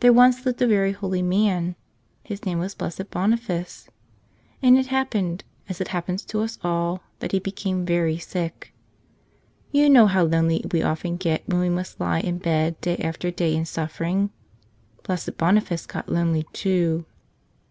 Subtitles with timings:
[0.00, 1.76] There once lived a very holy man.
[2.24, 3.86] His name was Blessed Boniface.
[4.62, 8.72] And it happened, as it happens to us all, that he became very sick.
[9.70, 13.30] You know how lonely we often get when we must lie in bed day after
[13.30, 14.30] day in suffering.
[15.02, 17.04] Blessed Boniface got lonely, too.